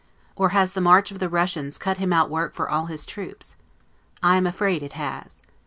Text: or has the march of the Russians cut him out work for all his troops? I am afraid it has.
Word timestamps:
or 0.35 0.49
has 0.49 0.73
the 0.73 0.81
march 0.81 1.11
of 1.11 1.19
the 1.19 1.29
Russians 1.29 1.77
cut 1.77 1.99
him 1.99 2.11
out 2.11 2.27
work 2.27 2.55
for 2.55 2.67
all 2.67 2.87
his 2.87 3.05
troops? 3.05 3.55
I 4.23 4.35
am 4.35 4.47
afraid 4.47 4.81
it 4.81 4.93
has. 4.93 5.43